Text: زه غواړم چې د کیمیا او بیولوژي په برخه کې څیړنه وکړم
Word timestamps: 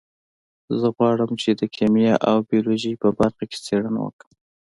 زه 0.79 0.87
غواړم 0.97 1.31
چې 1.41 1.49
د 1.59 1.61
کیمیا 1.75 2.13
او 2.29 2.37
بیولوژي 2.49 2.93
په 3.01 3.07
برخه 3.19 3.43
کې 3.49 3.57
څیړنه 3.65 3.99
وکړم 4.01 4.31